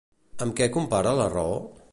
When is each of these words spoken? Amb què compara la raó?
Amb 0.45 0.55
què 0.61 0.69
compara 0.77 1.15
la 1.23 1.31
raó? 1.37 1.57